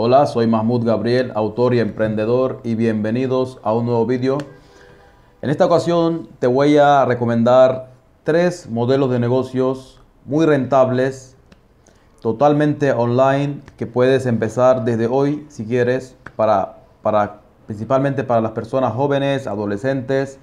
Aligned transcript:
Hola, 0.00 0.26
soy 0.26 0.46
Mahmoud 0.46 0.84
Gabriel, 0.84 1.32
autor 1.34 1.74
y 1.74 1.80
emprendedor 1.80 2.60
y 2.62 2.76
bienvenidos 2.76 3.58
a 3.64 3.72
un 3.72 3.86
nuevo 3.86 4.06
vídeo. 4.06 4.38
En 5.42 5.50
esta 5.50 5.66
ocasión 5.66 6.28
te 6.38 6.46
voy 6.46 6.76
a 6.76 7.04
recomendar 7.04 7.90
tres 8.22 8.70
modelos 8.70 9.10
de 9.10 9.18
negocios 9.18 10.00
muy 10.24 10.46
rentables, 10.46 11.36
totalmente 12.20 12.92
online, 12.92 13.60
que 13.76 13.88
puedes 13.88 14.26
empezar 14.26 14.84
desde 14.84 15.08
hoy 15.08 15.44
si 15.48 15.64
quieres, 15.64 16.16
para, 16.36 16.78
para, 17.02 17.40
principalmente 17.66 18.22
para 18.22 18.40
las 18.40 18.52
personas 18.52 18.92
jóvenes, 18.92 19.48
adolescentes, 19.48 20.38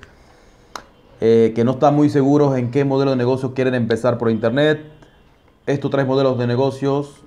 eh, 1.22 1.54
que 1.56 1.64
no 1.64 1.72
están 1.72 1.96
muy 1.96 2.10
seguros 2.10 2.58
en 2.58 2.72
qué 2.72 2.84
modelo 2.84 3.12
de 3.12 3.18
negocio 3.18 3.54
quieren 3.54 3.74
empezar 3.74 4.18
por 4.18 4.30
internet. 4.30 4.82
Estos 5.66 5.92
tres 5.92 6.06
modelos 6.06 6.38
de 6.38 6.46
negocios 6.46 7.24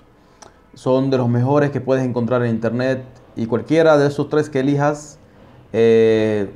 son 0.78 1.10
de 1.10 1.18
los 1.18 1.28
mejores 1.28 1.72
que 1.72 1.80
puedes 1.80 2.04
encontrar 2.04 2.44
en 2.44 2.50
internet 2.50 3.02
y 3.34 3.46
cualquiera 3.46 3.98
de 3.98 4.06
esos 4.06 4.28
tres 4.28 4.48
que 4.48 4.60
elijas, 4.60 5.18
eh, 5.72 6.52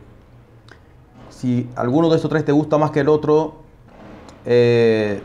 si 1.29 1.69
alguno 1.75 2.09
de 2.09 2.19
esos 2.19 2.31
tres 2.31 2.45
te 2.45 2.53
gusta 2.53 2.79
más 2.79 2.93
que 2.93 3.01
el 3.01 3.09
otro, 3.09 3.55
eh, 4.47 5.21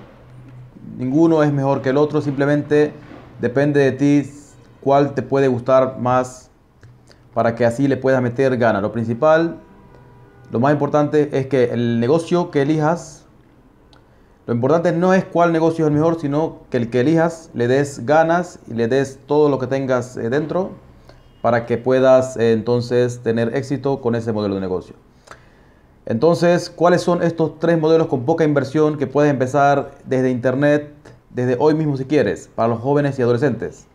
ninguno 0.98 1.44
es 1.44 1.54
mejor 1.54 1.84
que 1.84 1.90
el 1.90 1.98
otro, 1.98 2.22
simplemente 2.22 2.92
depende 3.40 3.82
de 3.82 3.92
ti 3.92 4.32
cuál 4.82 5.14
te 5.14 5.22
puede 5.22 5.48
gustar 5.48 6.00
más 6.00 6.50
para 7.36 7.54
que 7.54 7.66
así 7.66 7.88
le 7.88 7.98
puedas 7.98 8.20
meter 8.24 8.58
ganas. 8.58 8.82
Lo 8.82 8.92
principal 8.92 9.60
lo 10.50 10.60
más 10.60 10.74
importante 10.74 11.38
es 11.38 11.46
que 11.46 11.66
el 11.66 12.00
negocio 12.00 12.50
que 12.50 12.64
elijas, 12.64 13.27
lo 14.48 14.54
importante 14.54 14.94
no 14.94 15.14
es 15.14 15.26
cuál 15.26 15.52
negocio 15.52 15.86
es 15.86 15.90
el 15.90 15.98
mejor, 15.98 16.22
sino 16.22 16.60
que 16.70 16.78
el 16.78 16.90
que 16.90 17.02
elijas 17.02 17.50
le 17.54 17.68
des 17.68 18.06
ganas 18.06 18.60
y 18.68 18.76
le 18.76 18.88
des 18.88 19.20
todo 19.28 19.50
lo 19.50 19.60
que 19.60 19.68
tengas 19.68 20.16
eh, 20.16 20.30
dentro 20.30 20.72
para 21.42 21.66
que 21.66 21.78
puedas 21.78 22.38
eh, 22.38 22.54
entonces 22.54 23.20
tener 23.22 23.54
éxito 23.58 24.00
con 24.00 24.16
ese 24.16 24.32
modelo 24.32 24.56
de 24.56 24.62
negocio. 24.62 24.96
Entonces, 26.06 26.70
¿cuáles 26.70 27.02
son 27.02 27.22
estos 27.24 27.60
tres 27.60 27.78
modelos 27.78 28.08
con 28.08 28.24
poca 28.24 28.46
inversión 28.46 28.98
que 28.98 29.06
puedes 29.06 29.30
empezar 29.30 29.92
desde 30.06 30.32
internet, 30.32 30.94
desde 31.30 31.58
hoy 31.60 31.74
mismo 31.74 31.98
si 31.98 32.06
quieres, 32.06 32.50
para 32.56 32.70
los 32.70 32.80
jóvenes 32.80 33.20
y 33.20 33.24
adolescentes? 33.24 33.86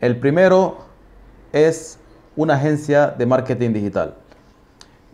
El 0.00 0.18
primero 0.18 0.76
es 1.54 1.98
una 2.36 2.56
agencia 2.56 3.06
de 3.06 3.24
marketing 3.24 3.72
digital. 3.72 4.16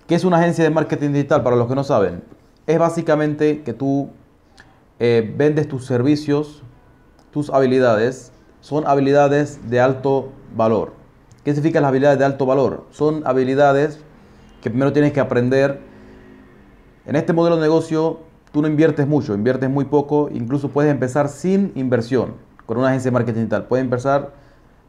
¿Qué 0.08 0.16
es 0.16 0.24
una 0.24 0.38
agencia 0.38 0.64
de 0.64 0.70
marketing 0.70 1.12
digital 1.12 1.44
para 1.44 1.54
los 1.54 1.69
que 1.69 1.77
no 1.77 1.84
saben? 1.84 2.24
Es 2.67 2.78
básicamente 2.78 3.62
que 3.62 3.72
tú 3.72 4.11
eh, 4.98 5.33
vendes 5.36 5.69
tus 5.69 5.86
servicios, 5.86 6.62
tus 7.31 7.50
habilidades, 7.50 8.33
son 8.61 8.86
habilidades 8.86 9.70
de 9.70 9.81
alto 9.81 10.33
valor. 10.56 10.94
¿Qué 11.44 11.53
significan 11.53 11.83
las 11.83 11.91
habilidades 11.91 12.19
de 12.19 12.25
alto 12.25 12.44
valor? 12.44 12.87
Son 12.91 13.22
habilidades 13.25 14.00
que 14.61 14.70
primero 14.70 14.92
tienes 14.92 15.12
que 15.12 15.20
aprender. 15.20 15.81
En 17.05 17.14
este 17.14 17.33
modelo 17.33 17.55
de 17.55 17.62
negocio 17.62 18.20
tú 18.50 18.62
no 18.62 18.69
inviertes 18.69 19.06
mucho, 19.06 19.34
inviertes 19.34 19.70
muy 19.70 19.84
poco, 19.84 20.28
incluso 20.33 20.70
puedes 20.70 20.91
empezar 20.91 21.28
sin 21.28 21.70
inversión 21.77 22.34
con 22.67 22.78
una 22.78 22.89
agencia 22.89 23.12
de 23.12 23.12
marketing 23.12 23.41
digital. 23.42 23.67
Puedes 23.67 23.84
empezar 23.84 24.33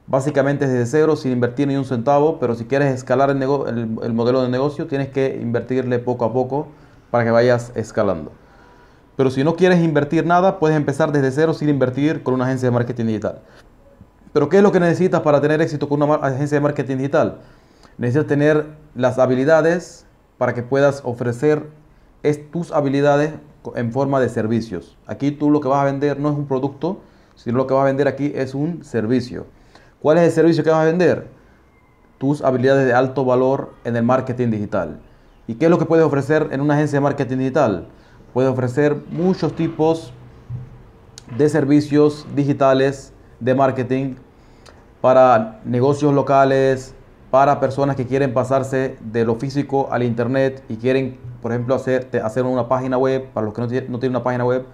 básicamente 0.07 0.67
desde 0.67 0.87
cero 0.87 1.15
sin 1.15 1.31
invertir 1.31 1.67
ni 1.67 1.75
un 1.75 1.85
centavo, 1.85 2.39
pero 2.39 2.55
si 2.55 2.65
quieres 2.65 2.91
escalar 2.91 3.29
el, 3.29 3.39
el, 3.39 4.13
modelo 4.13 4.41
de 4.41 4.49
negocio 4.49 4.87
tienes 4.87 5.09
que 5.09 5.37
invertirle 5.39 5.99
poco 5.99 6.25
a 6.25 6.33
poco 6.33 6.69
para 7.11 7.23
que 7.23 7.31
vayas 7.31 7.71
escalando. 7.75 8.31
Pero 9.15 9.31
si 9.31 9.43
no 9.43 9.55
quieres 9.55 9.83
invertir 9.83 10.25
nada, 10.25 10.59
puedes 10.59 10.77
empezar 10.77 11.11
desde 11.11 11.31
cero 11.31 11.53
sin 11.53 11.69
invertir 11.69 12.23
con 12.23 12.33
una 12.33 12.45
agencia 12.45 12.67
de 12.67 12.73
marketing 12.73 13.05
digital. 13.05 13.41
Pero 14.31 14.49
¿qué 14.49 14.57
es 14.57 14.63
lo 14.63 14.71
que 14.71 14.79
necesitas 14.79 15.21
para 15.21 15.41
tener 15.41 15.61
éxito 15.61 15.89
con 15.89 16.03
una 16.03 16.15
agencia 16.15 16.57
de 16.57 16.61
marketing 16.61 16.97
digital? 16.97 17.39
Necesitas 17.97 18.27
tener 18.27 18.67
las 18.93 19.17
habilidades 19.17 20.05
para 20.37 20.53
que 20.53 20.61
puedas 20.61 21.01
ofrecer 21.03 21.67
tus 22.51 22.71
habilidades 22.71 23.33
en 23.75 23.91
forma 23.91 24.19
de 24.19 24.29
servicios. 24.29 24.97
Aquí 25.07 25.31
tú 25.31 25.49
lo 25.49 25.61
que 25.61 25.67
vas 25.67 25.79
a 25.79 25.85
vender 25.85 26.19
no 26.19 26.29
es 26.29 26.35
un 26.35 26.45
producto, 26.45 26.99
sino 27.35 27.57
lo 27.57 27.67
que 27.67 27.73
vas 27.73 27.83
a 27.83 27.85
vender 27.85 28.07
aquí 28.07 28.31
es 28.35 28.53
un 28.53 28.83
servicio. 28.83 29.47
¿Cuál 30.01 30.17
es 30.17 30.25
el 30.25 30.31
servicio 30.31 30.63
que 30.63 30.69
vas 30.69 30.81
a 30.81 30.85
vender? 30.85 31.27
Tus 32.17 32.43
habilidades 32.43 32.85
de 32.85 32.93
alto 32.93 33.25
valor 33.25 33.73
en 33.83 33.95
el 33.95 34.03
marketing 34.03 34.51
digital. 34.51 34.99
¿Y 35.47 35.55
qué 35.55 35.65
es 35.65 35.71
lo 35.71 35.79
que 35.79 35.85
puedes 35.85 36.05
ofrecer 36.05 36.49
en 36.51 36.59
una 36.59 36.73
agencia 36.73 36.97
de 36.97 37.01
marketing 37.01 37.37
digital? 37.37 37.87
Puedes 38.33 38.51
ofrecer 38.51 38.97
muchos 39.09 39.55
tipos 39.55 40.11
de 41.37 41.47
servicios 41.47 42.27
digitales 42.35 43.13
de 43.39 43.55
marketing 43.55 44.15
para 44.99 45.61
negocios 45.63 46.13
locales, 46.13 46.93
para 47.31 47.59
personas 47.61 47.95
que 47.95 48.05
quieren 48.05 48.33
pasarse 48.33 48.97
de 48.99 49.23
lo 49.23 49.35
físico 49.35 49.87
al 49.91 50.03
internet 50.03 50.63
y 50.67 50.75
quieren, 50.75 51.17
por 51.41 51.53
ejemplo, 51.53 51.75
hacer, 51.75 52.09
hacer 52.23 52.43
una 52.43 52.67
página 52.67 52.97
web. 52.97 53.29
Para 53.33 53.45
los 53.45 53.53
que 53.53 53.61
no, 53.61 53.67
tienen 53.67 54.09
una 54.09 54.23
página 54.23 54.43
web, 54.43 54.65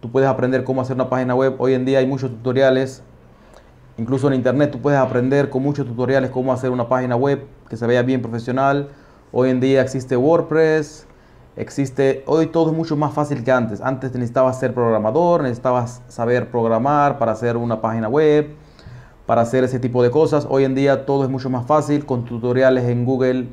tú 0.00 0.10
puedes 0.10 0.28
aprender 0.28 0.64
cómo 0.64 0.80
hacer 0.80 0.96
una 0.96 1.10
página 1.10 1.34
web. 1.34 1.56
Hoy 1.58 1.74
en 1.74 1.84
día 1.84 1.98
hay 1.98 2.06
muchos 2.06 2.30
tutoriales 2.30 3.02
Incluso 3.98 4.28
en 4.28 4.34
internet 4.34 4.70
tú 4.70 4.80
puedes 4.80 5.00
aprender 5.00 5.48
con 5.48 5.62
muchos 5.62 5.86
tutoriales 5.86 6.30
cómo 6.30 6.52
hacer 6.52 6.70
una 6.70 6.86
página 6.86 7.16
web 7.16 7.46
que 7.68 7.78
se 7.78 7.86
vea 7.86 8.02
bien 8.02 8.20
profesional. 8.20 8.90
Hoy 9.32 9.50
en 9.50 9.60
día 9.60 9.82
existe 9.82 10.16
WordPress, 10.16 11.06
existe, 11.56 12.22
hoy 12.26 12.46
todo 12.46 12.70
es 12.70 12.76
mucho 12.76 12.96
más 12.96 13.12
fácil 13.12 13.42
que 13.42 13.50
antes. 13.50 13.80
Antes 13.80 14.12
necesitabas 14.12 14.58
ser 14.58 14.72
programador, 14.72 15.42
necesitabas 15.42 16.02
saber 16.08 16.50
programar 16.50 17.18
para 17.18 17.32
hacer 17.32 17.56
una 17.56 17.80
página 17.80 18.08
web, 18.08 18.54
para 19.26 19.42
hacer 19.42 19.64
ese 19.64 19.78
tipo 19.78 20.02
de 20.02 20.10
cosas. 20.10 20.46
Hoy 20.48 20.64
en 20.64 20.74
día 20.74 21.06
todo 21.06 21.24
es 21.24 21.30
mucho 21.30 21.50
más 21.50 21.66
fácil 21.66 22.06
con 22.06 22.24
tutoriales 22.24 22.84
en 22.84 23.04
Google 23.04 23.48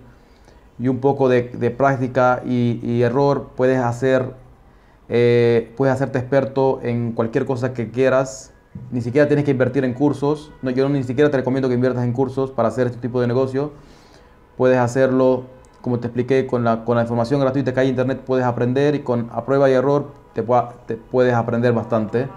y 0.78 0.88
un 0.88 1.00
poco 1.00 1.28
de, 1.28 1.44
práctica 1.78 2.41
y, 2.45 3.01
error. 3.01 3.51
Puedes 3.55 3.79
hacer, 3.79 4.34
eh, 5.09 5.73
puedes 5.75 5.95
hacerte 5.95 6.19
experto 6.19 6.79
en 6.84 7.13
cualquier 7.13 7.45
cosa 7.45 7.73
que 7.73 7.90
quieras 7.90 8.53
ni 8.91 9.01
siquiera 9.01 9.28
tienes 9.28 9.45
que 9.45 9.51
invertir 9.51 9.85
en 9.85 9.94
cursos. 9.94 10.51
No, 10.61 10.72
yo 10.72 10.88
ni 10.90 11.03
siquiera 11.03 11.29
te 11.29 11.38
recomiendo 11.38 11.67
que 11.67 11.75
inviertas 11.75 12.03
en 12.03 12.13
cursos 12.13 12.51
para 12.51 12.69
hacer 12.69 12.88
este 12.88 13.00
tipo 13.00 13.22
de 13.22 13.28
negocio. 13.28 13.72
Puedes 14.57 14.78
hacerlo, 14.78 15.45
como 15.84 16.00
te 16.00 16.08
expliqué, 16.08 16.48
con 16.48 16.64
la, 16.64 16.86
con 16.86 16.96
la 16.96 17.04
información 17.04 17.42
gratuita 17.42 17.74
que 17.74 17.82
hay 17.82 17.88
en 17.88 17.92
internet 17.92 18.22
puedes 18.26 18.46
aprender 18.46 18.96
y 18.96 19.00
con 19.00 19.30
a 19.34 19.46
prueba 19.46 19.70
y 19.70 19.74
error 19.74 20.14
te, 20.34 20.42
puedes 20.42 21.34
aprender 21.34 21.74
bastante. 21.74 22.28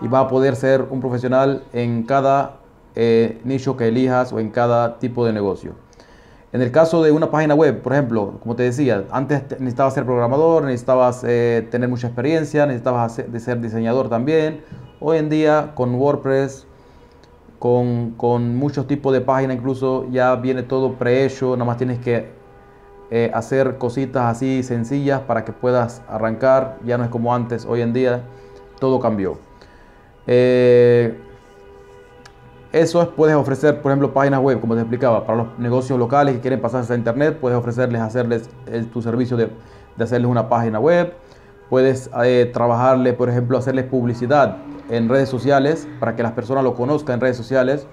Y 0.00 0.08
vas 0.08 0.24
a 0.24 0.28
poder 0.28 0.56
ser 0.56 0.86
un 0.88 1.00
profesional 1.00 1.64
en 1.72 2.04
cada 2.04 2.56
eh, 2.94 3.40
nicho 3.44 3.76
que 3.76 3.88
elijas 3.88 4.32
o 4.32 4.40
en 4.40 4.50
cada 4.50 4.98
tipo 4.98 5.26
de 5.26 5.32
negocio. 5.32 5.74
En 6.50 6.62
el 6.62 6.72
caso 6.72 7.02
de 7.02 7.12
una 7.12 7.30
página 7.30 7.54
web, 7.54 7.82
por 7.82 7.92
ejemplo, 7.92 8.38
como 8.40 8.56
te 8.56 8.62
decía, 8.62 9.04
antes 9.10 9.42
necesitabas 9.60 9.92
ser 9.92 10.06
programador, 10.06 10.64
necesitabas 10.64 11.22
eh, 11.24 11.68
tener 11.70 11.90
mucha 11.90 12.06
experiencia, 12.06 12.64
necesitabas 12.64 13.12
ser 13.12 13.60
diseñador 13.60 14.08
también, 14.08 14.62
Hoy 15.00 15.18
en 15.18 15.28
día 15.28 15.74
con 15.76 15.94
WordPress, 15.94 16.66
con, 17.60 18.56
muchos 18.56 18.88
tipos 18.88 19.12
de 19.12 19.20
páginas, 19.20 19.56
incluso 19.56 20.08
ya 20.10 20.34
viene 20.34 20.64
todo 20.64 20.94
prehecho, 20.94 21.52
nada 21.52 21.66
más 21.66 21.76
tienes 21.76 22.00
que 22.00 22.37
eh, 23.10 23.30
hacer 23.34 23.78
cositas 23.78 24.24
así 24.24 24.62
sencillas 24.62 25.20
para 25.20 25.44
que 25.44 25.52
puedas 25.52 26.02
arrancar, 26.08 26.78
ya 26.84 26.98
no 26.98 27.04
es 27.04 27.10
como 27.10 27.34
antes, 27.34 27.64
hoy 27.64 27.80
en 27.80 27.92
día 27.92 28.22
todo 28.78 29.00
cambió. 29.00 29.38
Eh, 30.26 31.18
eso 32.70 33.00
es, 33.00 33.08
puedes 33.08 33.34
ofrecer, 33.34 33.80
por 33.80 33.90
ejemplo, 33.90 34.12
páginas 34.12 34.40
web, 34.40 34.60
como 34.60 34.74
te 34.74 34.80
explicaba, 34.80 35.24
para 35.24 35.38
los 35.38 35.58
negocios 35.58 35.98
locales 35.98 36.34
que 36.34 36.40
quieren 36.40 36.60
pasarse 36.60 36.92
a 36.92 36.96
internet, 36.96 37.38
puedes 37.40 37.58
ofrecerles, 37.58 38.02
hacerles 38.02 38.50
tu 38.92 39.00
servicio 39.00 39.36
de, 39.36 39.50
de 39.96 40.04
hacerles 40.04 40.30
una 40.30 40.48
página 40.48 40.78
web, 40.78 41.14
puedes 41.68 42.10
eh, 42.24 42.50
trabajarle, 42.52 43.12
por 43.12 43.28
ejemplo, 43.28 43.58
hacerles 43.58 43.84
publicidad 43.86 44.58
en 44.90 45.08
redes 45.08 45.28
sociales 45.28 45.86
para 46.00 46.16
que 46.16 46.22
las 46.22 46.32
personas 46.32 46.64
lo 46.64 46.74
conozcan 46.74 47.14
en 47.14 47.20
redes 47.20 47.36
sociales. 47.36 47.86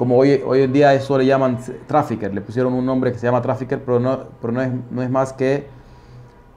Como 0.00 0.16
hoy, 0.16 0.42
hoy 0.46 0.62
en 0.62 0.72
día 0.72 0.94
eso 0.94 1.18
le 1.18 1.26
llaman 1.26 1.58
trafficker, 1.86 2.32
le 2.32 2.40
pusieron 2.40 2.72
un 2.72 2.86
nombre 2.86 3.12
que 3.12 3.18
se 3.18 3.26
llama 3.26 3.42
trafficker, 3.42 3.84
pero 3.84 4.00
no, 4.00 4.18
pero 4.40 4.50
no, 4.50 4.62
es, 4.62 4.70
no 4.90 5.02
es 5.02 5.10
más 5.10 5.34
que 5.34 5.66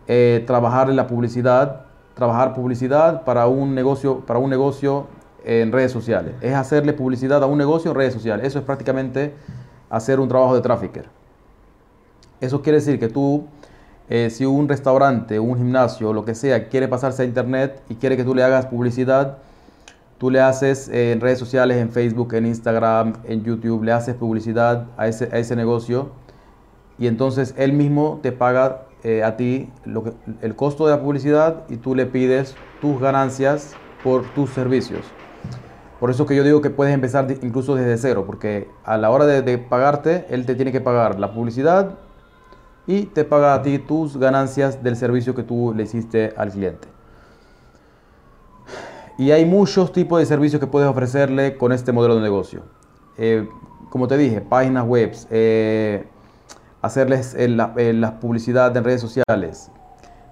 eh, 0.08 0.46
trabajar 0.48 0.90
en 0.90 0.96
la 0.96 1.08
publicidad, 1.08 1.88
trabajar 2.14 2.54
publicidad 2.54 3.26
para 3.26 3.48
un 3.48 3.76
negocio, 3.76 4.22
para 4.22 4.40
un 4.40 4.50
negocio 4.50 5.08
en 5.44 5.74
redes 5.74 5.92
sociales. 5.92 6.36
Es 6.40 6.54
hacerle 6.54 6.94
publicidad 6.94 7.44
a 7.44 7.46
un 7.46 7.58
negocio 7.58 7.92
en 7.92 7.98
redes 7.98 8.14
sociales. 8.14 8.48
Eso 8.48 8.60
es 8.60 8.64
prácticamente 8.64 9.34
hacer 9.90 10.22
un 10.22 10.30
trabajo 10.30 10.56
de 10.56 10.62
trafficker. 10.62 11.10
Eso 12.40 12.62
quiere 12.62 12.78
decir 12.78 12.98
que 12.98 13.10
tú 13.10 13.46
eh, 14.08 14.30
si 14.30 14.46
un 14.46 14.70
restaurante, 14.70 15.38
un 15.38 15.58
gimnasio, 15.58 16.14
lo 16.14 16.24
que 16.24 16.34
sea, 16.34 16.70
quiere 16.70 16.88
pasarse 16.88 17.24
a 17.24 17.26
internet 17.26 17.82
y 17.90 17.96
quiere 17.96 18.16
que 18.16 18.24
tú 18.24 18.34
le 18.34 18.42
hagas 18.42 18.68
publicidad, 18.68 19.40
tú 20.18 20.30
le 20.30 20.40
haces 20.40 20.90
en 20.90 21.22
redes 21.22 21.40
sociales, 21.40 21.78
en 21.78 21.90
Facebook, 21.90 22.34
en 22.34 22.46
Instagram, 22.46 23.14
en 23.26 23.44
YouTube, 23.44 23.84
le 23.84 23.92
haces 23.92 24.16
publicidad 24.16 24.88
a 24.98 25.08
ese, 25.08 25.30
a 25.32 25.38
ese 25.38 25.56
negocio 25.56 26.12
y 26.98 27.08
entonces 27.08 27.54
él 27.58 27.74
mismo 27.74 28.20
te 28.22 28.32
paga 28.32 28.86
eh, 29.04 29.24
a 29.24 29.36
ti 29.36 29.70
el 30.42 30.56
costo 30.56 30.86
de 30.86 30.96
la 30.96 31.02
publicidad 31.02 31.64
y 31.70 31.78
tú 31.78 31.96
le 31.96 32.06
pides 32.06 32.56
tus 32.80 33.02
ganancias 33.02 33.74
por 34.04 34.24
tus 34.34 34.50
servicios. 34.52 35.02
Por 36.00 36.10
eso 36.10 36.26
que 36.26 36.36
yo 36.36 36.44
digo 36.44 36.62
que 36.62 36.70
puedes 36.70 36.94
empezar 36.94 37.28
incluso 37.42 37.76
desde 37.76 37.98
cero, 37.98 38.24
porque 38.26 38.70
a 38.84 38.98
la 38.98 39.10
hora 39.10 39.26
de, 39.26 39.58
pagarte, 39.58 40.26
él 40.30 40.46
te 40.46 40.56
tiene 40.56 40.72
que 40.72 40.82
pagar 40.82 41.20
la 41.20 41.34
publicidad 41.34 41.92
y 42.86 43.04
te 43.04 43.24
paga 43.24 43.54
a 43.54 43.62
ti 43.62 43.80
tus 43.80 44.18
ganancias 44.18 44.84
del 44.84 44.98
servicio 44.98 45.34
que 45.34 45.44
tú 45.44 45.74
le 45.76 45.84
hiciste 45.84 46.34
al 46.36 46.52
cliente. 46.52 46.93
Y 49.18 49.32
hay 49.32 49.46
muchos 49.46 49.92
tipos 49.92 50.20
de 50.20 50.26
servicios 50.26 50.60
que 50.60 50.68
puedes 50.68 50.90
ofrecerle 50.90 51.58
con 51.58 51.72
este 51.72 51.92
modelo 51.92 52.16
de 52.16 52.22
negocio. 52.22 52.64
Eh, 53.18 53.48
como 53.90 54.08
te 54.08 54.18
dije, 54.18 54.42
páginas 54.42 54.86
web, 54.86 55.16
eh, 55.30 56.08
hacerles 56.82 57.36
la, 57.38 57.74
la, 57.76 58.20
publicidad 58.20 58.76
en 58.76 58.84
redes 58.84 59.02
sociales, 59.02 59.72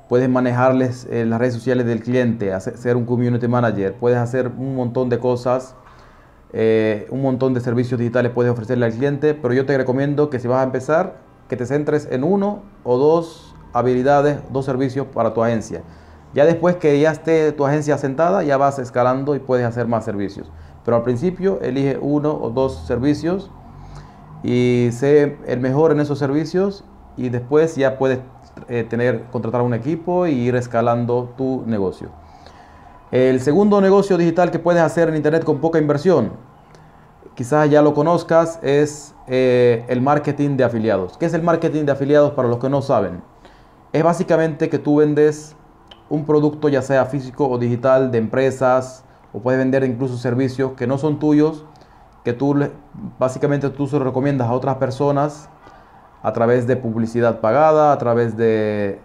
puedes 0.09 0.27
manejarles 0.27 1.07
eh, 1.09 1.25
las 1.25 1.39
redes 1.39 1.53
sociales 1.53 1.85
del 1.85 2.01
cliente, 2.01 2.53
hacer, 2.53 2.77
ser 2.77 2.97
un 2.97 3.05
community 3.05 3.47
manager, 3.47 3.93
puedes 3.93 4.17
hacer 4.17 4.47
un 4.47 4.75
montón 4.75 5.09
de 5.09 5.19
cosas, 5.19 5.75
eh, 6.53 7.07
un 7.11 7.21
montón 7.21 7.53
de 7.53 7.61
servicios 7.61 7.97
digitales 7.97 8.33
puedes 8.33 8.51
ofrecerle 8.51 8.85
al 8.85 8.91
cliente, 8.91 9.33
pero 9.33 9.53
yo 9.53 9.65
te 9.65 9.77
recomiendo 9.77 10.29
que 10.29 10.39
si 10.39 10.49
vas 10.49 10.59
a 10.59 10.63
empezar, 10.63 11.15
que 11.47 11.55
te 11.55 11.65
centres 11.65 12.09
en 12.11 12.25
uno 12.25 12.63
o 12.83 12.97
dos 12.97 13.55
habilidades, 13.71 14.39
dos 14.51 14.65
servicios 14.65 15.07
para 15.13 15.33
tu 15.33 15.43
agencia. 15.43 15.81
Ya 16.33 16.45
después 16.45 16.77
que 16.77 16.99
ya 16.99 17.11
esté 17.11 17.51
tu 17.51 17.65
agencia 17.65 17.95
asentada, 17.95 18.43
ya 18.43 18.57
vas 18.57 18.79
escalando 18.79 19.35
y 19.35 19.39
puedes 19.39 19.65
hacer 19.65 19.87
más 19.87 20.05
servicios. 20.05 20.49
Pero 20.85 20.97
al 20.97 21.03
principio 21.03 21.59
elige 21.61 21.97
uno 22.01 22.33
o 22.33 22.49
dos 22.49 22.85
servicios 22.87 23.51
y 24.43 24.89
sé 24.91 25.37
el 25.45 25.59
mejor 25.59 25.91
en 25.91 25.99
esos 25.99 26.17
servicios 26.17 26.83
y 27.17 27.29
después 27.29 27.75
ya 27.75 27.97
puedes 27.97 28.19
eh, 28.69 28.85
tener, 28.89 29.25
contratar 29.31 29.61
un 29.61 29.73
equipo 29.73 30.25
y 30.25 30.31
ir 30.31 30.55
escalando 30.55 31.33
tu 31.37 31.63
negocio. 31.65 32.09
El 33.11 33.41
segundo 33.41 33.81
negocio 33.81 34.17
digital 34.17 34.51
que 34.51 34.59
puedes 34.59 34.81
hacer 34.81 35.09
en 35.09 35.17
Internet 35.17 35.43
con 35.43 35.59
poca 35.59 35.79
inversión, 35.79 36.31
quizás 37.35 37.69
ya 37.69 37.81
lo 37.81 37.93
conozcas, 37.93 38.57
es 38.63 39.13
eh, 39.27 39.85
el 39.89 40.01
marketing 40.01 40.55
de 40.55 40.63
afiliados. 40.63 41.17
¿Qué 41.17 41.25
es 41.25 41.33
el 41.33 41.43
marketing 41.43 41.83
de 41.83 41.91
afiliados 41.91 42.31
para 42.31 42.47
los 42.47 42.57
que 42.59 42.69
no 42.69 42.81
saben? 42.81 43.21
Es 43.91 44.01
básicamente 44.01 44.69
que 44.69 44.79
tú 44.79 44.97
vendes 44.97 45.57
un 46.11 46.25
producto 46.25 46.67
ya 46.67 46.81
sea 46.81 47.05
físico 47.05 47.47
o 47.49 47.57
digital 47.57 48.11
de 48.11 48.17
empresas 48.17 49.05
o 49.31 49.39
puedes 49.39 49.57
vender 49.57 49.83
incluso 49.85 50.17
servicios 50.17 50.73
que 50.73 50.85
no 50.85 50.97
son 50.97 51.19
tuyos, 51.19 51.65
que 52.25 52.33
tú 52.33 52.53
básicamente 53.17 53.69
tú 53.69 53.87
se 53.87 53.97
lo 53.97 54.03
recomiendas 54.03 54.49
a 54.49 54.53
otras 54.53 54.75
personas 54.75 55.49
a 56.21 56.33
través 56.33 56.67
de 56.67 56.75
publicidad 56.75 57.39
pagada, 57.39 57.93
a 57.93 57.97
través 57.97 58.35
de, 58.35 58.99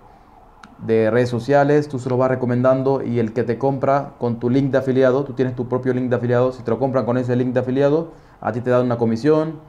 de 0.84 1.10
redes 1.12 1.28
sociales, 1.28 1.88
tú 1.88 2.00
se 2.00 2.10
lo 2.10 2.16
vas 2.16 2.28
recomendando 2.28 3.02
y 3.02 3.20
el 3.20 3.32
que 3.32 3.44
te 3.44 3.56
compra 3.56 4.14
con 4.18 4.40
tu 4.40 4.50
link 4.50 4.72
de 4.72 4.78
afiliado, 4.78 5.24
tú 5.24 5.32
tienes 5.32 5.54
tu 5.54 5.68
propio 5.68 5.94
link 5.94 6.10
de 6.10 6.16
afiliado, 6.16 6.50
si 6.50 6.64
te 6.64 6.72
lo 6.72 6.78
compran 6.80 7.06
con 7.06 7.18
ese 7.18 7.36
link 7.36 7.54
de 7.54 7.60
afiliado, 7.60 8.10
a 8.40 8.50
ti 8.50 8.60
te 8.60 8.70
dan 8.70 8.84
una 8.84 8.98
comisión. 8.98 9.60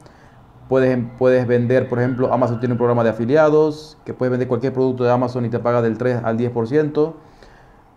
Puedes, 0.68 0.98
puedes 1.18 1.46
vender, 1.46 1.88
por 1.88 2.00
ejemplo, 2.00 2.30
Amazon 2.32 2.58
tiene 2.58 2.72
un 2.72 2.78
programa 2.78 3.04
de 3.04 3.10
afiliados, 3.10 3.96
que 4.04 4.12
puedes 4.12 4.30
vender 4.30 4.48
cualquier 4.48 4.74
producto 4.74 5.04
de 5.04 5.10
Amazon 5.10 5.46
y 5.46 5.48
te 5.48 5.60
paga 5.60 5.80
del 5.80 5.96
3 5.96 6.22
al 6.24 6.36
10%. 6.36 7.14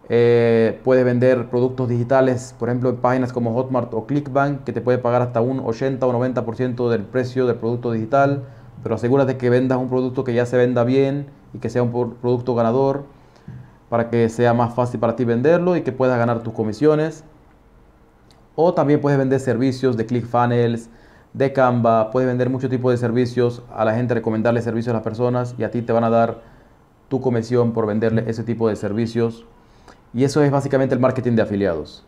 Eh, 0.09 0.80
puedes 0.83 1.06
vender 1.06 1.50
productos 1.50 1.88
digitales, 1.88 2.56
por 2.59 2.69
ejemplo, 2.69 2.89
en 2.89 2.98
páginas 2.98 3.31
como 3.31 3.53
Hotmart 3.53 3.94
o 3.94 4.06
Clickbank, 4.06 4.63
que 4.63 4.74
te 4.74 4.81
puede 4.81 4.98
pagar 4.98 5.21
hasta 5.21 5.42
un 5.42 5.59
80 5.59 6.06
o 6.06 6.13
90% 6.13 6.89
del 6.89 7.03
precio 7.03 7.45
del 7.45 7.56
producto 7.56 7.92
digital 7.92 8.44
pero 8.83 8.95
asegúrate 8.95 9.38
que 9.38 9.50
vendas 9.50 9.77
un 9.77 9.89
producto 9.89 10.24
que 10.24 10.33
ya 10.33 10.45
se 10.45 10.57
venda 10.57 10.83
bien 10.83 11.27
y 11.53 11.59
que 11.59 11.69
sea 11.69 11.83
un 11.83 11.92
producto 11.92 12.56
ganador 12.56 13.03
para 13.89 14.09
que 14.09 14.30
sea 14.30 14.53
más 14.53 14.74
fácil 14.74 15.00
para 15.00 15.15
ti 15.15 15.25
venderlo 15.25 15.75
y 15.75 15.81
que 15.81 15.92
puedas 15.92 16.18
ganar 16.18 16.42
tus 16.42 16.54
comisiones. 16.54 17.24
O 18.56 18.74
también 18.74 19.01
puedes 19.01 19.19
vender 19.19 19.39
servicios 19.39 19.97
de 19.97 20.06
ClickFunnels, 20.06 20.89
de 21.33 21.54
Canva, 21.54 22.12
puedes 22.12 22.27
vender 22.27 22.50
muchos 22.50 22.69
tipos 22.69 22.92
de 22.92 22.97
servicios 22.97 23.63
a 23.74 23.86
la 23.86 23.94
gente, 23.94 24.13
recomendarle 24.13 24.62
servicios 24.62 24.92
a 24.92 24.97
las 24.97 25.04
personas 25.04 25.56
y 25.57 25.63
a 25.63 25.71
ti 25.71 25.81
te 25.81 25.94
van 25.94 26.04
a 26.04 26.09
dar 26.09 26.42
tu 27.07 27.21
comisión 27.21 27.74
por 27.74 27.86
venderle 27.86 28.24
ese 28.27 28.44
tipo 28.44 28.68
de 28.68 28.75
servicios. 28.75 29.45
Y 30.13 30.23
eso 30.23 30.43
es 30.43 30.51
básicamente 30.51 30.95
el 30.95 31.01
marketing 31.01 31.33
de 31.33 31.41
afiliados. 31.41 32.05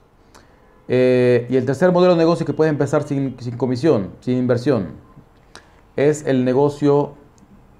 Eh, 0.88 1.48
y 1.50 1.56
el 1.56 1.66
tercer 1.66 1.92
modelo 1.92 2.14
de 2.14 2.20
negocio 2.20 2.46
que 2.46 2.54
puedes 2.54 2.72
empezar 2.72 3.04
sin, 3.04 3.36
sin 3.40 3.58
comisión, 3.58 4.12
sin 4.20 4.38
inversión 4.38 4.88
es 5.96 6.26
el 6.26 6.44
negocio 6.44 7.14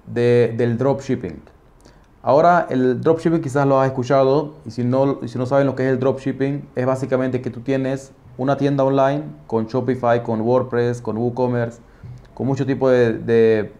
de, 0.06 0.54
del 0.56 0.78
dropshipping. 0.78 1.42
Ahora 2.22 2.66
el 2.70 3.02
dropshipping 3.02 3.42
quizás 3.42 3.66
lo 3.66 3.80
has 3.80 3.88
escuchado 3.88 4.54
y 4.64 4.70
si 4.70 4.84
no, 4.84 5.20
si 5.26 5.36
no 5.36 5.44
saben 5.44 5.66
lo 5.66 5.74
que 5.74 5.84
es 5.84 5.92
el 5.92 5.98
dropshipping 5.98 6.66
es 6.74 6.86
básicamente 6.86 7.42
que 7.42 7.50
tú 7.50 7.60
tienes 7.60 8.12
una 8.38 8.56
tienda 8.56 8.84
online 8.84 9.24
con 9.46 9.66
Shopify, 9.66 10.22
con 10.22 10.40
WordPress, 10.40 11.02
con 11.02 11.18
WooCommerce, 11.18 11.80
con 12.32 12.46
mucho 12.46 12.64
tipo 12.64 12.88
de, 12.88 13.70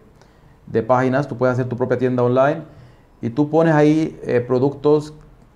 de, 0.67 0.83
páginas. 0.83 1.27
Tú 1.27 1.37
puedes 1.37 1.53
hacer 1.53 1.67
tu 1.67 1.75
propia 1.75 1.97
tienda 1.97 2.21
online 2.21 2.61
y 3.21 3.31
tú 3.31 3.49
pones 3.49 3.73
ahí 3.73 4.19
eh, 4.23 4.41
productos 4.41 5.13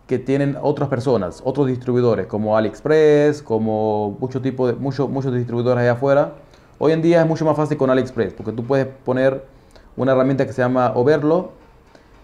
que 0.09 0.17
tienen 0.17 0.57
otras 0.59 0.89
personas, 0.89 1.39
otros 1.45 1.67
distribuidores 1.67 2.25
como 2.25 2.57
AliExpress, 2.57 3.43
como 3.43 4.17
mucho 4.19 4.41
tipo 4.41 4.65
de, 4.65 4.73
muchos 4.73 5.07
muchos 5.07 5.31
distribuidores 5.31 5.83
allá 5.83 5.91
afuera 5.91 6.33
Hoy 6.79 6.93
en 6.93 7.03
día 7.03 7.21
es 7.21 7.27
mucho 7.27 7.45
más 7.45 7.55
fácil 7.55 7.77
con 7.77 7.91
AliExpress 7.91 8.33
porque 8.33 8.51
tú 8.51 8.63
puedes 8.63 8.87
poner 8.87 9.45
una 9.95 10.13
herramienta 10.13 10.47
que 10.47 10.53
se 10.53 10.63
llama 10.63 10.93
Overlo 10.95 11.51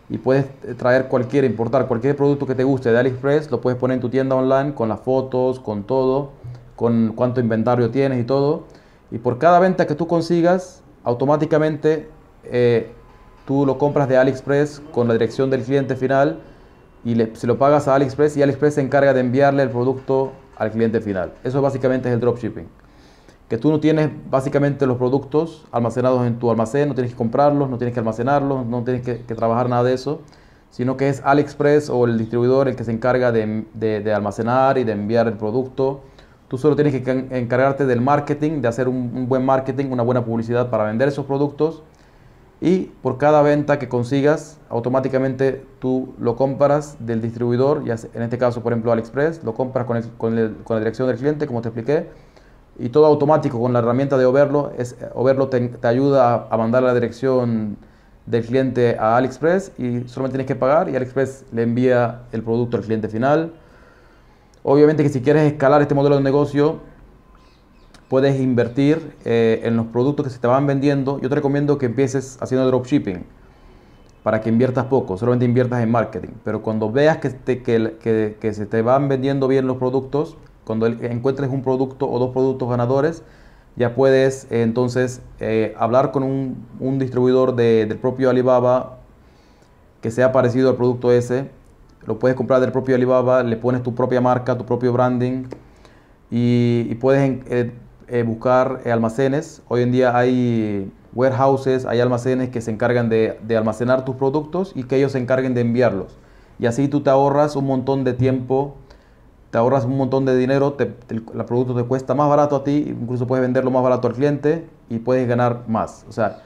y 0.09 0.17
puedes 0.17 0.47
traer 0.77 1.09
cualquier, 1.09 1.43
importar 1.43 1.87
cualquier 1.87 2.15
producto 2.15 2.47
que 2.47 2.55
te 2.55 2.63
guste 2.63 2.91
de 2.91 2.97
AliExpress, 2.97 3.51
lo 3.51 3.61
puedes 3.61 3.77
poner 3.77 3.95
en 3.95 4.01
tu 4.01 4.09
tienda 4.09 4.35
online 4.35 4.73
con 4.73 4.89
las 4.89 5.01
fotos, 5.01 5.59
con 5.59 5.83
todo, 5.83 6.31
con 6.75 7.13
cuánto 7.15 7.39
inventario 7.39 7.91
tienes 7.91 8.19
y 8.19 8.23
todo. 8.23 8.63
Y 9.11 9.19
por 9.19 9.37
cada 9.37 9.59
venta 9.59 9.85
que 9.85 9.93
tú 9.93 10.07
consigas, 10.07 10.81
automáticamente 11.03 12.09
eh, 12.45 12.89
tú 13.45 13.63
lo 13.63 13.77
compras 13.77 14.09
de 14.09 14.17
AliExpress 14.17 14.81
con 14.91 15.07
la 15.07 15.13
dirección 15.13 15.51
del 15.51 15.61
cliente 15.61 15.95
final 15.95 16.39
y 17.05 17.15
le, 17.15 17.33
se 17.35 17.47
lo 17.47 17.57
pagas 17.57 17.87
a 17.87 17.95
AliExpress 17.95 18.35
y 18.35 18.43
AliExpress 18.43 18.73
se 18.73 18.81
encarga 18.81 19.13
de 19.13 19.21
enviarle 19.21 19.63
el 19.63 19.69
producto 19.69 20.33
al 20.57 20.71
cliente 20.71 20.99
final. 20.99 21.31
Eso 21.45 21.61
básicamente 21.61 22.09
es 22.09 22.15
el 22.15 22.19
dropshipping 22.19 22.67
que 23.47 23.57
tú 23.57 23.69
no 23.69 23.79
tienes 23.79 24.09
básicamente 24.29 24.87
los 24.87 24.97
productos 24.97 25.65
almacenados 25.71 26.25
en 26.25 26.39
tu 26.39 26.49
almacén, 26.49 26.89
no 26.89 26.95
tienes 26.95 27.11
que 27.11 27.17
comprarlos, 27.17 27.69
no 27.69 27.77
tienes 27.77 27.93
que 27.93 27.99
almacenarlos, 27.99 28.65
no 28.65 28.83
tienes 28.83 29.03
que, 29.03 29.35
trabajar 29.35 29.69
nada 29.69 29.83
de 29.83 29.93
eso, 29.93 30.21
sino 30.71 30.97
que 30.97 31.09
es 31.09 31.21
AliExpress 31.23 31.89
o 31.89 32.05
el 32.05 32.17
distribuidor 32.17 32.67
el 32.67 32.75
que 32.75 32.83
se 32.83 32.91
encarga 32.91 33.31
de, 33.31 34.13
almacenar 34.13 34.77
y 34.77 34.83
de 34.83 34.93
enviar 34.93 35.27
el 35.27 35.35
producto. 35.35 36.01
Tú 36.47 36.57
solo 36.57 36.75
tienes 36.75 36.93
que 36.93 37.27
encargarte 37.31 37.85
del 37.85 38.01
marketing, 38.01 38.61
de 38.61 38.67
hacer 38.67 38.87
un, 38.87 39.27
buen 39.27 39.45
marketing, 39.45 39.85
una 39.91 40.03
buena 40.03 40.25
publicidad 40.25 40.69
para 40.69 40.85
vender 40.85 41.07
esos 41.07 41.25
productos. 41.25 41.83
Y 42.65 42.89
por 43.03 43.19
cada 43.19 43.43
venta 43.43 43.77
que 43.77 43.87
consigas, 43.87 44.57
automáticamente 44.69 45.63
tú 45.77 46.15
lo 46.17 46.35
compras 46.35 46.97
del 46.99 47.21
distribuidor, 47.21 47.85
ya 47.85 47.95
en 48.15 48.23
este 48.23 48.39
caso, 48.39 48.63
por 48.63 48.73
ejemplo, 48.73 48.91
AliExpress, 48.91 49.43
lo 49.43 49.53
compras 49.53 49.85
con, 50.17 50.35
la 50.35 50.79
dirección 50.79 51.07
del 51.07 51.17
cliente, 51.17 51.45
como 51.45 51.61
te 51.61 51.67
expliqué 51.69 52.07
y 52.79 52.89
todo 52.89 53.05
automático 53.05 53.61
con 53.61 53.71
la 53.71 53.77
herramienta 53.77 54.17
de 54.17 54.25
Overlo. 54.25 54.71
Es, 54.79 54.95
Overlo 55.13 55.47
te, 55.47 55.77
ayuda 55.83 56.47
a 56.49 56.57
mandar 56.57 56.81
la 56.81 56.95
dirección 56.95 57.77
del 58.25 58.43
cliente 58.43 58.97
a 58.99 59.15
AliExpress 59.15 59.73
y 59.77 60.07
solamente 60.07 60.39
tienes 60.39 60.47
que 60.47 60.55
pagar 60.55 60.89
y 60.89 60.95
AliExpress 60.95 61.45
le 61.51 61.61
envía 61.61 62.21
el 62.31 62.41
producto 62.41 62.77
al 62.77 62.83
cliente 62.83 63.09
final. 63.09 63.53
Obviamente 64.63 65.03
que 65.03 65.09
si 65.09 65.21
quieres 65.21 65.43
escalar 65.51 65.83
este 65.83 65.93
modelo 65.93 66.15
de 66.15 66.23
negocio, 66.23 66.79
puedes 68.09 68.39
invertir 68.39 69.15
eh, 69.25 69.61
en 69.63 69.75
los 69.75 69.87
productos 69.87 70.25
que 70.25 70.31
se 70.31 70.39
te 70.39 70.47
van 70.47 70.67
vendiendo. 70.67 71.19
Yo 71.19 71.29
te 71.29 71.35
recomiendo 71.35 71.77
que 71.77 71.85
empieces 71.85 72.37
haciendo 72.41 72.67
dropshipping 72.67 73.25
para 74.23 74.41
que 74.41 74.49
inviertas 74.49 74.85
poco, 74.85 75.17
solamente 75.17 75.45
inviertas 75.45 75.83
en 75.83 75.91
marketing. 75.91 76.33
Pero 76.43 76.61
cuando 76.61 76.91
veas 76.91 77.17
que, 77.17 77.61
que, 77.61 78.37
que 78.39 78.53
se 78.53 78.65
te 78.65 78.81
van 78.81 79.07
vendiendo 79.07 79.47
bien 79.47 79.67
los 79.67 79.77
productos, 79.77 80.37
cuando 80.63 80.87
encuentres 80.87 81.49
un 81.51 81.61
producto 81.61 82.09
o 82.09 82.17
dos 82.19 82.31
productos 82.31 82.67
ganadores, 82.69 83.23
ya 83.75 83.93
puedes 83.93 84.45
eh, 84.51 84.63
entonces 84.63 85.21
eh, 85.39 85.75
hablar 85.77 86.11
con 86.11 86.23
un, 86.23 86.99
distribuidor 86.99 87.55
del 87.55 87.97
propio 87.97 88.29
Alibaba 88.29 88.99
que 90.01 90.11
sea 90.11 90.31
parecido 90.31 90.69
al 90.69 90.75
producto 90.75 91.11
ese. 91.11 91.49
Lo 92.05 92.19
puedes 92.19 92.37
comprar 92.37 92.61
del 92.61 92.71
propio 92.71 92.95
Alibaba, 92.95 93.43
le 93.43 93.57
pones 93.57 93.83
tu 93.83 93.95
propia 93.95 94.21
marca, 94.21 94.57
tu 94.57 94.65
propio 94.65 94.93
branding 94.93 95.45
y, 96.31 96.95
puedes 96.95 97.43
buscar 98.25 98.81
almacenes. 98.85 99.61
Hoy 99.67 99.81
en 99.81 99.91
día 99.91 100.17
hay 100.17 100.91
warehouses, 101.13 101.85
hay 101.85 101.99
almacenes 101.99 102.49
que 102.49 102.61
se 102.61 102.71
encargan 102.71 103.09
de, 103.09 103.37
almacenar 103.57 104.05
tus 104.05 104.15
productos 104.15 104.71
y 104.75 104.83
que 104.83 104.97
ellos 104.97 105.13
se 105.13 105.19
encarguen 105.19 105.53
de 105.53 105.61
enviarlos. 105.61 106.17
Y 106.59 106.67
así 106.67 106.87
tú 106.87 107.01
te 107.01 107.09
ahorras 107.09 107.55
un 107.55 107.65
montón 107.65 108.03
de 108.03 108.13
tiempo 108.13 108.75
te 109.55 109.59
ahorras 109.59 109.85
un 109.85 109.95
montón 109.95 110.25
de 110.25 110.35
dinero, 110.35 110.75
el 110.77 111.21
producto 111.45 111.73
te 111.73 111.83
cuesta 111.83 112.13
más 112.13 112.27
barato 112.27 112.57
a 112.57 112.65
ti, 112.65 112.87
incluso 112.89 113.25
puedes 113.25 113.41
venderlo 113.41 113.71
más 113.71 113.83
barato 113.83 114.09
al 114.09 114.13
cliente 114.13 114.67
y 114.89 114.99
puedes 114.99 115.29
ganar 115.29 115.63
más. 115.69 116.05
O 116.09 116.11
sea, 116.11 116.41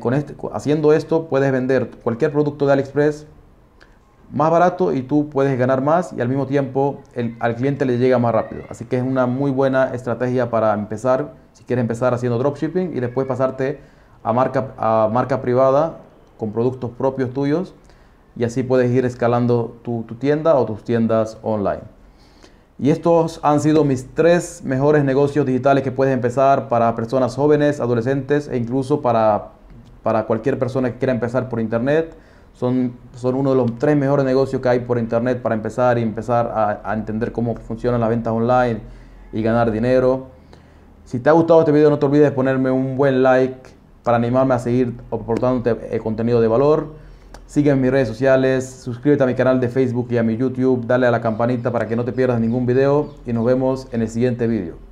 con 0.00 0.14
este, 0.14 0.34
haciendo 0.52 0.92
esto 0.92 1.28
puedes 1.28 1.52
vender 1.52 1.90
cualquier 2.02 2.32
producto 2.32 2.66
de 2.66 2.72
AliExpress 2.72 3.28
más 4.30 4.50
barato 4.50 4.92
y 4.92 5.02
tú 5.02 5.28
puedes 5.30 5.58
ganar 5.58 5.82
más 5.82 6.12
y 6.12 6.20
al 6.20 6.28
mismo 6.28 6.46
tiempo 6.46 7.00
al 7.40 7.54
cliente 7.56 7.84
le 7.84 7.98
llega 7.98 8.18
más 8.18 8.32
rápido. 8.32 8.62
Así 8.68 8.84
que 8.84 8.96
es 8.96 9.02
una 9.02 9.26
muy 9.26 9.50
buena 9.50 9.94
estrategia 9.94 10.50
para 10.50 10.74
empezar, 10.74 11.34
si 11.52 11.64
quieres 11.64 11.82
empezar 11.82 12.14
haciendo 12.14 12.38
dropshipping 12.38 12.96
y 12.96 13.00
después 13.00 13.26
pasarte 13.26 13.80
a 14.22 14.32
marca, 14.32 14.74
a 14.76 15.08
marca 15.12 15.40
privada 15.40 15.98
con 16.36 16.52
productos 16.52 16.90
propios 16.90 17.32
tuyos 17.32 17.74
y 18.36 18.44
así 18.44 18.62
puedes 18.62 18.90
ir 18.90 19.04
escalando 19.04 19.78
tu, 19.82 20.04
tu 20.04 20.14
tienda 20.14 20.54
o 20.56 20.66
tus 20.66 20.84
tiendas 20.84 21.38
online. 21.42 21.82
Y 22.80 22.90
estos 22.90 23.40
han 23.42 23.60
sido 23.60 23.82
mis 23.82 24.14
tres 24.14 24.62
mejores 24.64 25.02
negocios 25.02 25.44
digitales 25.44 25.82
que 25.82 25.90
puedes 25.90 26.14
empezar 26.14 26.68
para 26.68 26.94
personas 26.94 27.34
jóvenes, 27.34 27.80
adolescentes 27.80 28.46
e 28.46 28.56
incluso 28.56 29.02
para, 29.02 29.48
para 30.04 30.26
cualquier 30.26 30.60
persona 30.60 30.92
que 30.92 30.98
quiera 30.98 31.12
empezar 31.12 31.48
por 31.48 31.58
internet. 31.58 32.16
Son, 32.58 32.94
son 33.14 33.36
uno 33.36 33.50
de 33.50 33.56
los 33.56 33.78
tres 33.78 33.96
mejores 33.96 34.26
negocios 34.26 34.60
que 34.60 34.68
hay 34.68 34.80
por 34.80 34.98
internet 34.98 35.40
para 35.40 35.54
empezar 35.54 35.96
y 35.96 36.02
empezar 36.02 36.50
a, 36.52 36.80
a 36.90 36.92
entender 36.92 37.30
cómo 37.30 37.54
funcionan 37.54 38.00
las 38.00 38.08
ventas 38.08 38.32
online 38.32 38.80
y 39.32 39.42
ganar 39.42 39.70
dinero. 39.70 40.26
Si 41.04 41.20
te 41.20 41.28
ha 41.28 41.32
gustado 41.32 41.60
este 41.60 41.70
video 41.70 41.88
no 41.88 42.00
te 42.00 42.06
olvides 42.06 42.24
de 42.24 42.32
ponerme 42.32 42.72
un 42.72 42.96
buen 42.96 43.22
like 43.22 43.70
para 44.02 44.16
animarme 44.16 44.54
a 44.54 44.58
seguir 44.58 44.92
aportándote 45.12 45.94
eh, 45.94 46.00
contenido 46.00 46.40
de 46.40 46.48
valor. 46.48 46.94
Sígueme 47.46 47.76
en 47.76 47.82
mis 47.82 47.90
redes 47.92 48.08
sociales, 48.08 48.68
suscríbete 48.68 49.22
a 49.22 49.26
mi 49.26 49.34
canal 49.34 49.60
de 49.60 49.68
Facebook 49.68 50.08
y 50.10 50.16
a 50.16 50.24
mi 50.24 50.36
YouTube, 50.36 50.84
dale 50.84 51.06
a 51.06 51.12
la 51.12 51.20
campanita 51.20 51.70
para 51.70 51.86
que 51.86 51.94
no 51.94 52.04
te 52.04 52.12
pierdas 52.12 52.40
ningún 52.40 52.66
video 52.66 53.14
y 53.24 53.32
nos 53.32 53.44
vemos 53.44 53.86
en 53.92 54.02
el 54.02 54.08
siguiente 54.08 54.48
video. 54.48 54.87